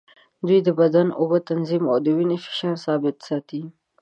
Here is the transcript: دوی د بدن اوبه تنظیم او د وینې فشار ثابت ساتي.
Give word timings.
دوی 0.47 0.59
د 0.63 0.69
بدن 0.79 1.07
اوبه 1.19 1.37
تنظیم 1.49 1.83
او 1.91 1.97
د 2.05 2.07
وینې 2.17 2.37
فشار 2.45 2.75
ثابت 2.85 3.15
ساتي. 3.27 3.61